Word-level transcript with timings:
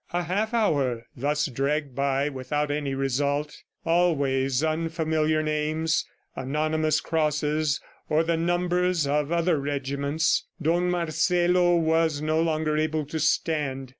A 0.13 0.23
half 0.23 0.51
hour 0.51 1.05
thus 1.15 1.45
dragged 1.45 1.93
by 1.93 2.27
without 2.27 2.71
any 2.71 2.95
result 2.95 3.61
always 3.85 4.63
unfamiliar 4.63 5.43
names, 5.43 6.07
anonymous 6.35 6.99
crosses 6.99 7.79
or 8.09 8.23
the 8.23 8.35
numbers 8.35 9.05
of 9.05 9.31
other 9.31 9.59
regiments. 9.59 10.47
Don 10.59 10.89
Marcelo 10.89 11.75
was 11.75 12.19
no 12.19 12.41
longer 12.41 12.75
able 12.77 13.05
to 13.05 13.19
stand. 13.19 13.89